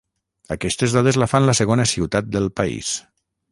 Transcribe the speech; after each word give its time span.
Aquestes 0.55 0.95
dades 0.95 1.19
la 1.23 1.27
fan 1.35 1.45
la 1.49 1.55
segona 1.61 1.87
ciutat 1.93 2.35
del 2.37 2.51
país. 2.63 2.93